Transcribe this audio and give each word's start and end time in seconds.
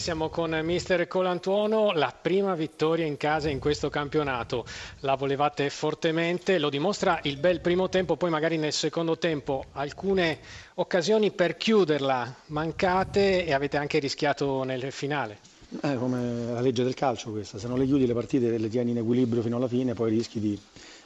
Siamo 0.00 0.30
con 0.30 0.58
mister 0.62 1.06
Colantuono, 1.06 1.92
la 1.92 2.10
prima 2.18 2.54
vittoria 2.54 3.04
in 3.04 3.18
casa 3.18 3.50
in 3.50 3.58
questo 3.58 3.90
campionato, 3.90 4.64
la 5.00 5.14
volevate 5.14 5.68
fortemente, 5.68 6.58
lo 6.58 6.70
dimostra 6.70 7.20
il 7.24 7.36
bel 7.36 7.60
primo 7.60 7.90
tempo, 7.90 8.16
poi 8.16 8.30
magari 8.30 8.56
nel 8.56 8.72
secondo 8.72 9.18
tempo 9.18 9.66
alcune 9.72 10.38
occasioni 10.76 11.32
per 11.32 11.58
chiuderla 11.58 12.34
mancate 12.46 13.44
e 13.44 13.52
avete 13.52 13.76
anche 13.76 13.98
rischiato 13.98 14.62
nel 14.62 14.90
finale. 14.90 15.36
È 15.78 15.94
come 15.96 16.46
la 16.50 16.62
legge 16.62 16.82
del 16.82 16.94
calcio 16.94 17.30
questa, 17.30 17.58
se 17.58 17.68
non 17.68 17.78
le 17.78 17.84
chiudi 17.84 18.06
le 18.06 18.14
partite 18.14 18.56
le 18.56 18.68
tieni 18.70 18.92
in 18.92 18.98
equilibrio 18.98 19.42
fino 19.42 19.58
alla 19.58 19.68
fine 19.68 19.92
poi 19.92 20.08
rischi 20.08 20.40
di, 20.40 20.58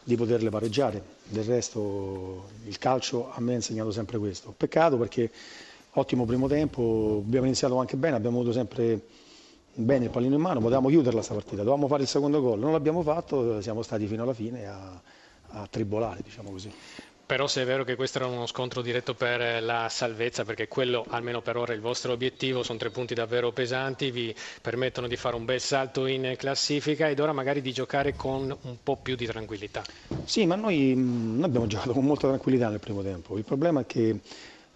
di 0.05 0.15
poterle 0.15 0.51
pareggiare, 0.51 1.03
del 1.25 1.43
resto 1.43 2.49
il 2.65 2.79
calcio 2.79 3.33
a 3.33 3.41
me 3.41 3.55
ha 3.55 3.57
insegnato 3.57 3.91
sempre 3.91 4.19
questo, 4.19 4.55
peccato 4.57 4.97
perché 4.97 5.33
ottimo 5.95 6.25
primo 6.25 6.49
tempo, 6.49 7.23
abbiamo 7.25 7.47
iniziato 7.47 7.79
anche 7.79 7.97
bene, 7.97 8.17
abbiamo 8.17 8.39
avuto 8.39 8.53
sempre 8.53 9.01
bene 9.75 10.05
il 10.05 10.11
pallino 10.11 10.35
in 10.35 10.41
mano, 10.41 10.61
potevamo 10.61 10.89
chiuderla 10.89 11.19
questa 11.19 11.35
partita, 11.35 11.57
dovevamo 11.59 11.89
fare 11.89 12.03
il 12.03 12.09
secondo 12.09 12.41
gol, 12.41 12.59
non 12.59 12.73
l'abbiamo 12.73 13.03
fatto, 13.03 13.61
siamo 13.61 13.83
stati 13.83 14.07
fino 14.07 14.23
alla 14.23 14.35
fine 14.35 14.67
a, 14.67 15.01
a 15.49 15.67
tribolare, 15.69 16.21
diciamo 16.23 16.51
così. 16.51 16.73
Però 17.27 17.47
se 17.47 17.63
è 17.63 17.65
vero 17.65 17.85
che 17.85 17.97
questo 17.97 18.19
era 18.19 18.27
uno 18.27 18.45
scontro 18.45 18.83
diretto 18.83 19.15
per 19.15 19.63
la 19.63 19.89
salvezza, 19.89 20.45
perché 20.45 20.69
quello 20.69 21.07
almeno 21.09 21.41
per 21.41 21.57
ora 21.57 21.73
è 21.73 21.75
il 21.75 21.81
vostro 21.81 22.13
obiettivo, 22.13 22.63
sono 22.63 22.79
tre 22.79 22.91
punti 22.91 23.15
davvero 23.15 23.51
pesanti, 23.51 24.11
vi 24.11 24.35
permettono 24.61 25.07
di 25.07 25.17
fare 25.17 25.35
un 25.35 25.47
bel 25.47 25.59
salto 25.59 26.05
in 26.05 26.35
classifica 26.37 27.09
ed 27.09 27.19
ora 27.21 27.33
magari 27.33 27.63
di 27.63 27.73
giocare 27.73 28.15
con 28.15 28.55
un 28.61 28.77
po' 28.83 28.97
più 28.97 29.17
di 29.17 29.25
tranquillità. 29.25 29.83
Sì, 30.25 30.45
ma 30.45 30.55
noi, 30.55 30.93
noi 30.95 31.45
abbiamo 31.45 31.67
giocato 31.67 31.93
con 31.93 32.05
molta 32.05 32.29
tranquillità 32.29 32.69
nel 32.69 32.81
primo 32.81 33.03
tempo, 33.03 33.39
il 33.39 33.45
problema 33.45 33.81
è 33.81 33.87
che 33.87 34.21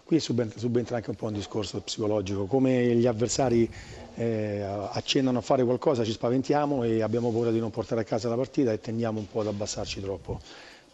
Qui 0.09 0.19
subentra, 0.19 0.95
anche 0.95 1.11
un 1.11 1.15
po' 1.15 1.27
un 1.27 1.33
discorso 1.33 1.81
psicologico, 1.81 2.45
come 2.45 2.95
gli 2.95 3.05
avversari 3.05 3.69
eh, 4.15 4.59
accennano 4.59 5.37
a 5.37 5.41
fare 5.41 5.63
qualcosa 5.63 6.03
ci 6.03 6.13
spaventiamo 6.13 6.81
e 6.81 7.03
abbiamo 7.03 7.29
paura 7.29 7.51
di 7.51 7.59
non 7.59 7.69
portare 7.69 8.01
a 8.01 8.03
casa 8.03 8.27
la 8.27 8.35
partita 8.35 8.71
e 8.71 8.79
tendiamo 8.79 9.19
un 9.19 9.29
po' 9.29 9.41
ad 9.41 9.47
abbassarci 9.47 10.01
troppo 10.01 10.39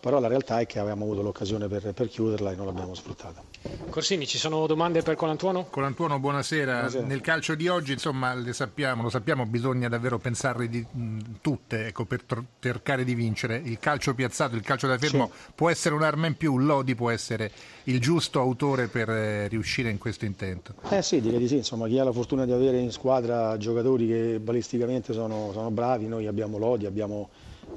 però 0.05 0.19
la 0.19 0.27
realtà 0.27 0.59
è 0.59 0.67
che 0.67 0.77
avevamo 0.77 1.05
avuto 1.05 1.23
l'occasione 1.23 1.67
per, 1.67 1.91
per 1.91 2.09
chiuderla 2.09 2.51
e 2.51 2.55
non 2.55 2.67
l'abbiamo 2.67 2.93
sfruttata. 2.93 3.41
Corsini, 3.89 4.27
ci 4.27 4.37
sono 4.37 4.67
domande 4.67 5.01
per 5.01 5.15
Colantuono? 5.15 5.65
Colantuono, 5.71 6.19
buonasera. 6.19 6.73
buonasera. 6.73 7.05
Nel 7.07 7.21
calcio 7.21 7.55
di 7.55 7.67
oggi, 7.67 7.93
insomma, 7.93 8.35
le 8.35 8.53
sappiamo, 8.53 9.01
lo 9.01 9.09
sappiamo, 9.09 9.47
bisogna 9.47 9.89
davvero 9.89 10.19
pensarle 10.19 10.69
di, 10.69 10.85
mh, 10.87 11.19
tutte 11.41 11.87
ecco, 11.87 12.05
per 12.05 12.21
tr- 12.21 12.43
cercare 12.59 13.03
di 13.03 13.15
vincere. 13.15 13.59
Il 13.63 13.79
calcio 13.79 14.13
piazzato, 14.13 14.55
il 14.55 14.61
calcio 14.61 14.85
da 14.85 14.95
fermo 14.99 15.31
sì. 15.33 15.51
può 15.55 15.71
essere 15.71 15.95
un'arma 15.95 16.27
in 16.27 16.37
più, 16.37 16.59
Lodi 16.59 16.93
può 16.93 17.09
essere 17.09 17.49
il 17.85 17.99
giusto 17.99 18.39
autore 18.39 18.87
per 18.87 19.09
eh, 19.09 19.47
riuscire 19.47 19.89
in 19.89 19.97
questo 19.97 20.25
intento. 20.25 20.75
Eh 20.89 21.01
sì, 21.01 21.19
direi 21.19 21.39
di 21.39 21.47
sì, 21.47 21.55
insomma, 21.55 21.87
chi 21.87 21.97
ha 21.97 22.03
la 22.03 22.11
fortuna 22.11 22.45
di 22.45 22.51
avere 22.51 22.77
in 22.77 22.91
squadra 22.91 23.57
giocatori 23.57 24.05
che 24.05 24.39
balisticamente 24.39 25.13
sono, 25.13 25.49
sono 25.51 25.71
bravi, 25.71 26.05
noi 26.05 26.27
abbiamo 26.27 26.59
Lodi, 26.59 26.85
abbiamo 26.85 27.29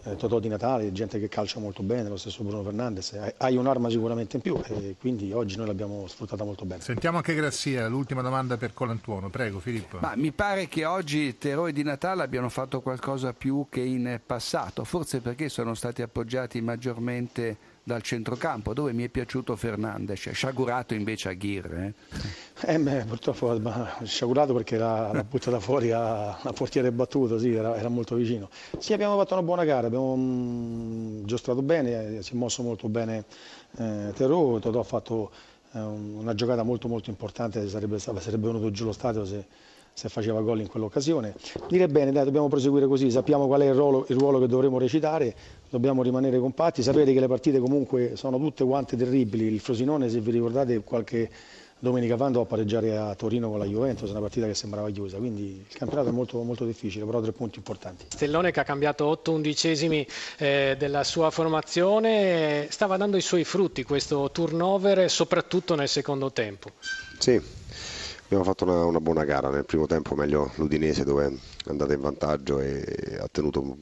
eh, 0.04 0.16
Totò 0.16 0.38
di 0.38 0.48
Natale, 0.48 0.92
gente 0.92 1.18
che 1.18 1.28
calcia 1.28 1.60
molto 1.60 1.82
bene, 1.82 2.08
lo 2.08 2.16
stesso 2.16 2.42
Bruno 2.42 2.62
Fernandes, 2.62 3.18
hai 3.36 3.56
un'arma 3.56 3.90
sicuramente 3.90 4.36
in 4.36 4.42
più 4.42 4.60
e 4.64 4.96
quindi 4.98 5.32
oggi 5.32 5.56
noi 5.56 5.66
l'abbiamo 5.66 6.06
sfruttata 6.06 6.44
molto 6.44 6.64
bene. 6.64 6.82
Sentiamo 6.82 7.18
anche 7.18 7.34
Grazia, 7.34 7.88
l'ultima 7.88 8.22
domanda 8.22 8.56
per 8.56 8.74
Colantuono, 8.74 9.30
prego 9.30 9.58
Filippo. 9.60 9.98
Ma 10.00 10.14
mi 10.16 10.32
pare 10.32 10.68
che 10.68 10.84
oggi 10.84 11.38
Teroi 11.38 11.72
di 11.72 11.82
Natale 11.82 12.22
abbiano 12.22 12.48
fatto 12.48 12.80
qualcosa 12.80 13.32
più 13.32 13.66
che 13.68 13.80
in 13.80 14.20
passato, 14.24 14.84
forse 14.84 15.20
perché 15.20 15.48
sono 15.48 15.74
stati 15.74 16.02
appoggiati 16.02 16.60
maggiormente 16.60 17.76
dal 17.88 18.02
centrocampo, 18.02 18.74
dove 18.74 18.92
mi 18.92 19.02
è 19.02 19.08
piaciuto 19.08 19.56
Fernandes, 19.56 20.28
sciagurato 20.30 20.92
invece 20.92 21.30
a 21.30 21.32
Ghirre. 21.32 21.94
Eh? 22.62 22.74
Eh 22.74 22.78
beh, 22.78 23.04
purtroppo 23.06 23.58
sciagurato 24.04 24.52
perché 24.52 24.76
l'ha, 24.76 25.10
l'ha 25.10 25.24
buttata 25.24 25.58
fuori 25.58 25.90
a, 25.90 26.36
a, 26.36 26.52
portiere 26.52 26.92
battuto, 26.92 27.38
sì, 27.38 27.54
era, 27.54 27.76
era, 27.76 27.88
molto 27.88 28.14
vicino. 28.14 28.50
Sì, 28.78 28.92
abbiamo 28.92 29.16
fatto 29.16 29.32
una 29.32 29.42
buona 29.42 29.64
gara, 29.64 29.86
abbiamo 29.86 30.14
mh, 30.14 30.20
mm, 30.20 31.24
giostrato 31.24 31.62
bene, 31.62 32.22
si 32.22 32.34
è 32.34 32.36
mosso 32.36 32.62
molto 32.62 32.88
bene 32.88 33.24
eh, 33.78 34.12
Terò, 34.14 34.58
Totò 34.58 34.80
ha 34.80 34.84
fatto 34.84 35.30
eh, 35.72 35.80
una 35.80 36.34
giocata 36.34 36.62
molto 36.62 36.88
molto 36.88 37.08
importante, 37.08 37.66
sarebbe, 37.68 37.98
sarebbe 37.98 38.46
venuto 38.46 38.70
giù 38.70 38.84
lo 38.84 38.92
stadio 38.92 39.24
se 39.24 39.46
se 39.98 40.08
faceva 40.08 40.40
gol 40.42 40.60
in 40.60 40.68
quell'occasione. 40.68 41.34
Dire 41.66 41.88
bene, 41.88 42.12
dai, 42.12 42.24
dobbiamo 42.24 42.46
proseguire 42.46 42.86
così, 42.86 43.10
sappiamo 43.10 43.48
qual 43.48 43.62
è 43.62 43.66
il 43.66 43.74
ruolo, 43.74 44.06
il 44.08 44.16
ruolo, 44.16 44.38
che 44.38 44.46
dovremo 44.46 44.78
recitare, 44.78 45.34
dobbiamo 45.70 46.02
rimanere 46.02 46.38
compatti, 46.38 46.82
sapete 46.82 47.12
che 47.12 47.20
le 47.20 47.28
partite 47.28 47.58
comunque 47.58 48.16
sono 48.16 48.38
tutte 48.38 48.64
quante 48.64 48.96
terribili, 48.96 49.46
il 49.46 49.60
Frosinone 49.60 50.08
se 50.08 50.20
vi 50.20 50.30
ricordate 50.30 50.80
qualche 50.80 51.30
domenica 51.80 52.16
fa 52.16 52.24
andò 52.24 52.40
a 52.40 52.44
pareggiare 52.44 52.96
a 52.96 53.14
Torino 53.14 53.48
con 53.50 53.58
la 53.58 53.64
Juventus, 53.64 54.10
una 54.10 54.20
partita 54.20 54.46
che 54.46 54.54
sembrava 54.54 54.90
chiusa, 54.90 55.16
quindi 55.18 55.64
il 55.68 55.76
campionato 55.76 56.08
è 56.08 56.12
molto, 56.12 56.42
molto 56.42 56.64
difficile, 56.64 57.04
però 57.04 57.20
tre 57.20 57.32
punti 57.32 57.58
importanti. 57.58 58.06
Stellone 58.08 58.50
che 58.50 58.60
ha 58.60 58.64
cambiato 58.64 59.06
8 59.06 59.32
undicesimi 59.32 60.06
eh, 60.38 60.74
della 60.78 61.04
sua 61.04 61.30
formazione, 61.30 62.66
stava 62.70 62.96
dando 62.96 63.16
i 63.16 63.20
suoi 63.22 63.44
frutti 63.44 63.84
questo 63.84 64.30
turnover, 64.32 65.08
soprattutto 65.08 65.74
nel 65.74 65.88
secondo 65.88 66.32
tempo. 66.32 66.70
Sì, 67.18 67.40
Abbiamo 68.24 68.44
fatto 68.44 68.64
una, 68.64 68.84
una, 68.84 69.00
buona 69.00 69.24
gara 69.24 69.48
nel 69.48 69.64
primo 69.64 69.86
tempo, 69.86 70.14
meglio 70.14 70.50
l'Udinese 70.56 71.02
dove 71.02 71.26
è 71.26 71.70
andata 71.70 71.94
in 71.94 72.00
vantaggio 72.02 72.60
e 72.60 73.16
ha 73.18 73.26
tenuto 73.32 73.78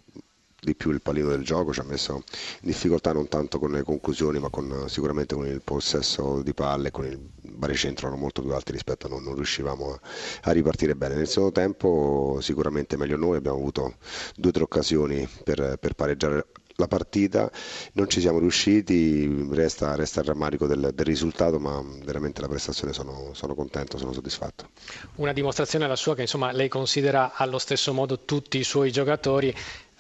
di 0.67 0.75
più 0.75 0.91
il 0.91 1.01
pallino 1.01 1.29
del 1.29 1.45
gioco, 1.45 1.73
ci 1.73 1.79
ha 1.79 1.85
messo 1.85 2.15
in 2.15 2.23
difficoltà 2.69 3.13
non 3.13 3.29
tanto 3.29 3.61
con 3.61 3.71
le 3.71 3.85
conclusioni 3.85 4.41
ma 4.41 4.49
con, 4.51 4.87
sicuramente 4.89 5.37
con 5.37 5.47
il 5.47 5.63
possesso 5.63 6.43
di 6.43 6.53
palle, 6.55 6.91
con 6.91 7.07
il 7.07 7.19
baricentro 7.41 8.09
erano 8.09 8.21
molto 8.21 8.43
più 8.43 8.53
alti 8.53 8.73
rispetto 8.73 9.07
a 9.07 9.11
noi, 9.11 9.23
non 9.23 9.35
riuscivamo 9.37 9.93
a, 9.93 10.01
a, 10.43 10.51
ripartire 10.51 10.97
bene. 10.97 11.15
Nel 11.15 11.29
secondo 11.29 11.53
tempo 11.53 12.39
sicuramente 12.41 12.97
meglio 12.97 13.17
noi, 13.17 13.37
abbiamo 13.37 13.59
avuto 13.59 13.95
due 14.35 14.51
o 14.51 14.53
tre 14.53 14.63
occasioni 14.65 15.27
per, 15.45 15.77
per 15.79 15.95
pareggiare 15.95 16.47
la 16.77 16.89
partita, 16.89 17.51
non 17.93 18.09
ci 18.09 18.21
siamo 18.21 18.39
riusciti, 18.39 19.47
resta, 19.51 19.95
resta 19.95 20.21
il 20.21 20.27
rammarico 20.27 20.67
del, 20.67 20.91
del, 20.95 21.07
risultato, 21.07 21.59
ma 21.59 21.83
veramente 22.05 22.41
la 22.41 22.49
prestazione 22.49 22.93
sono, 22.93 23.31
sono, 23.33 23.55
contento, 23.55 23.99
sono 23.99 24.13
soddisfatto. 24.13 24.69
Una 25.17 25.33
dimostrazione 25.33 25.87
la 25.89 25.97
sua 25.97 26.15
che 26.15 26.23
insomma, 26.23 26.53
lei 26.53 26.69
considera 26.69 27.33
allo 27.35 27.59
stesso 27.59 27.93
modo 27.93 28.21
tutti 28.25 28.59
i 28.59 28.65
suoi 28.65 28.93
giocatori, 28.93 29.55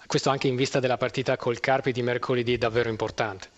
questo 0.06 0.30
anche 0.30 0.48
in 0.48 0.56
vista 0.56 0.80
della 0.80 0.96
partita 0.96 1.36
col 1.36 1.60
Carpi 1.60 1.92
di 1.92 2.02
mercoledì 2.02 2.58
davvero 2.58 2.88
importante. 2.88 3.48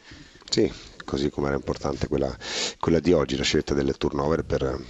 Sì, 0.48 0.72
così 1.04 1.30
come 1.30 1.48
era 1.48 1.56
importante 1.56 2.08
quella, 2.08 2.34
quella 2.78 3.00
di 3.00 3.12
oggi, 3.12 3.36
la 3.36 3.42
scelta 3.42 3.74
del 3.74 3.96
turnover 3.96 4.44
per 4.44 4.80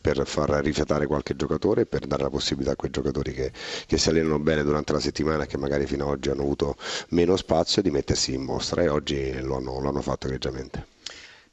per 0.00 0.26
far 0.26 0.50
rifiatare 0.62 1.06
qualche 1.06 1.36
giocatore 1.36 1.82
e 1.82 1.86
per 1.86 2.06
dare 2.06 2.22
la 2.22 2.30
possibilità 2.30 2.72
a 2.72 2.76
quei 2.76 2.90
giocatori 2.90 3.32
che, 3.32 3.52
che, 3.86 3.98
si 3.98 4.08
allenano 4.08 4.38
bene 4.38 4.62
durante 4.62 4.92
la 4.92 5.00
settimana 5.00 5.44
e 5.44 5.46
che 5.46 5.56
magari 5.56 5.86
fino 5.86 6.04
ad 6.04 6.10
oggi 6.10 6.30
hanno 6.30 6.42
avuto 6.42 6.76
meno 7.10 7.36
spazio 7.36 7.80
di 7.82 7.90
mettersi 7.90 8.34
in 8.34 8.42
mostra 8.42 8.82
e 8.82 8.88
oggi 8.88 9.40
lo 9.40 9.56
hanno, 9.56 9.80
lo 9.80 9.88
hanno 9.88 10.02
fatto 10.02 10.26
egregiamente. 10.26 10.86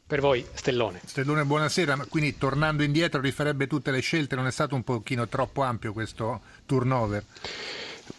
Per 0.08 0.20
voi, 0.20 0.46
Stellone. 0.54 1.02
Stellone, 1.04 1.46
buonasera. 1.46 2.06
Quindi 2.08 2.38
tornando 2.38 2.84
indietro 2.84 3.20
rifarebbe 3.20 3.66
tutte 3.66 3.90
le 3.90 4.02
scelte, 4.02 4.36
non 4.36 4.46
è 4.46 4.52
stato 4.52 4.76
un 4.76 4.84
pochino 4.84 5.28
troppo 5.28 5.64
ampio 5.64 5.94
questo 5.94 6.42
turnover? 6.66 7.24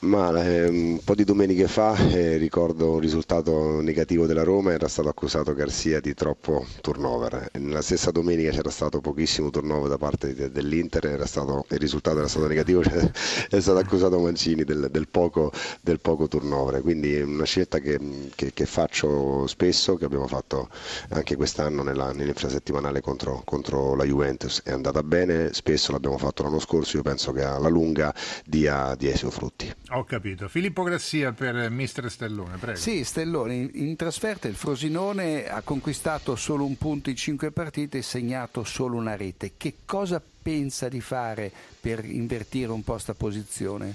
Ma 0.01 0.45
eh, 0.45 0.67
un 0.69 1.01
po' 1.05 1.15
di 1.15 1.23
domeniche 1.23 1.69
fa 1.69 1.97
eh, 1.97 2.37
ricordo 2.39 2.93
un 2.95 2.99
risultato 2.99 3.81
negativo 3.81 4.27
della 4.27 4.43
Roma, 4.43 4.73
era 4.73 4.89
stato 4.89 5.09
accusato 5.09 5.55
Garcia 5.55 6.01
di 6.01 6.13
troppo 6.13 6.67
turnover. 6.81 7.51
Nella 7.55 7.83
stessa 7.83 8.11
domenica 8.11 8.51
c'era 8.51 8.71
stato 8.71 9.01
pochissimo 9.01 9.49
turnover 9.51 9.89
da 9.89 9.97
parte 9.97 10.35
de- 10.35 10.51
dell'Inter, 10.51 11.23
stato, 11.27 11.67
il 11.71 11.79
risultato 11.79 12.19
era 12.19 12.27
stato 12.29 12.47
negativo, 12.49 12.83
cioè, 12.85 13.11
è 13.49 13.61
stato 13.61 13.79
accusato 13.79 14.19
Mancini 14.19 14.65
del, 14.65 14.89
del, 14.91 15.07
poco, 15.09 15.53
del, 15.81 16.01
poco, 16.01 16.27
turnover. 16.27 16.83
Quindi 16.83 17.15
è 17.15 17.23
una 17.23 17.45
scelta 17.45 17.79
che, 17.79 17.99
che, 18.35 18.53
che, 18.53 18.67
faccio 18.67 19.47
spesso, 19.47 19.97
che 19.97 20.05
abbiamo 20.05 20.27
fatto 20.27 20.69
anche 21.11 21.37
quest'anno 21.37 21.83
nella, 21.83 22.13
nell'infrasettimanale 22.13 23.01
contro, 23.01 23.43
contro 23.45 23.95
la 23.95 24.05
Juventus. 24.05 24.63
È 24.65 24.73
andata 24.73 25.03
bene, 25.05 25.53
spesso 25.53 25.93
l'abbiamo 25.93 26.19
fatto 26.19 26.43
l'anno 26.43 26.59
scorso, 26.59 26.97
io 26.97 27.03
penso 27.05 27.33
che 27.33 27.43
alla 27.43 27.69
lunga 27.69 28.13
dia, 28.45 28.95
dia 28.97 29.13
i 29.13 29.17
suoi 29.17 29.31
frutti. 29.31 29.76
Ho 29.91 30.03
capito. 30.05 30.49
Filippo 30.49 30.83
Grassia 30.83 31.33
per 31.33 31.71
Mister 31.71 32.11
Stellone, 32.11 32.57
prego. 32.57 32.79
Sì, 32.79 33.05
Stellone, 33.05 33.71
in, 33.73 33.95
trasferta 33.95 34.49
il 34.49 34.57
Frosinone 34.57 35.49
ha 35.49 35.61
conquistato 35.63 36.35
solo 36.35 36.65
un 36.65 36.77
punto 36.77 37.09
in 37.09 37.17
cinque 37.17 37.53
partite 37.53 37.99
e 37.99 38.03
segnato 38.03 38.65
solo 38.65 38.97
una 38.97 39.15
rete. 39.15 39.53
Che 39.57 39.75
cosa 39.85 40.21
pensa 40.43 40.89
di 40.89 41.01
fare 41.01 41.53
per 41.81 42.05
invertire 42.05 42.73
un 42.73 42.83
po' 42.83 42.93
questa 42.93 43.15
posizione? 43.15 43.95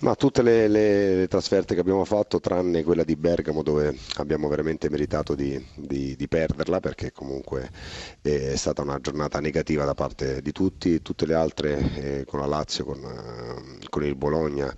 Ma 0.00 0.14
tutte 0.14 0.42
le, 0.42 0.68
le, 0.68 1.26
trasferte 1.26 1.74
che 1.74 1.80
abbiamo 1.80 2.04
fatto, 2.04 2.38
tranne 2.38 2.84
quella 2.84 3.02
di 3.02 3.16
Bergamo, 3.16 3.64
dove 3.64 3.98
abbiamo 4.18 4.46
veramente 4.46 4.88
meritato 4.88 5.34
di, 5.34 5.60
di, 5.74 6.14
di, 6.14 6.28
perderla, 6.28 6.78
perché 6.78 7.10
comunque 7.10 7.68
è 8.22 8.54
stata 8.54 8.82
una 8.82 9.00
giornata 9.00 9.40
negativa 9.40 9.84
da 9.84 9.94
parte 9.94 10.40
di 10.40 10.52
tutti, 10.52 11.02
tutte 11.02 11.26
le 11.26 11.34
altre 11.34 11.94
eh, 11.96 12.24
con 12.26 12.38
la 12.38 12.46
Lazio, 12.46 12.84
con, 12.84 12.98
eh, 12.98 13.87
con 13.87 13.87
con 13.98 14.06
il 14.06 14.14
Bologna, 14.14 14.72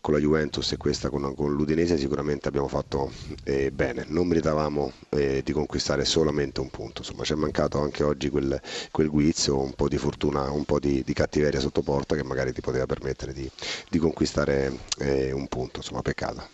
con 0.00 0.14
la 0.14 0.20
Juventus 0.20 0.70
e 0.72 0.76
questa 0.76 1.10
con, 1.10 1.34
con 1.34 1.52
l'Udinese 1.52 1.98
sicuramente 1.98 2.46
abbiamo 2.46 2.68
fatto 2.68 3.10
eh, 3.44 3.72
bene, 3.72 4.04
non 4.08 4.28
meritavamo 4.28 4.92
eh, 5.10 5.42
di 5.44 5.52
conquistare 5.52 6.04
solamente 6.04 6.60
un 6.60 6.70
punto, 6.70 7.00
insomma 7.00 7.24
ci 7.24 7.32
è 7.32 7.36
mancato 7.36 7.80
anche 7.80 8.04
oggi 8.04 8.28
quel, 8.28 8.60
quel 8.92 9.08
guizzo, 9.08 9.58
un 9.58 9.74
po' 9.74 9.88
di 9.88 9.98
fortuna, 9.98 10.50
un 10.50 10.64
po' 10.64 10.78
di, 10.78 11.02
di, 11.02 11.12
cattiveria 11.12 11.58
sotto 11.58 11.82
porta 11.82 12.14
che 12.14 12.22
magari 12.22 12.52
ti 12.52 12.60
poteva 12.60 12.86
permettere 12.86 13.32
di, 13.32 13.50
di 13.88 13.98
conquistare 13.98 14.72
eh, 14.98 15.32
un 15.32 15.48
punto, 15.48 15.78
insomma 15.78 16.02
peccato. 16.02 16.48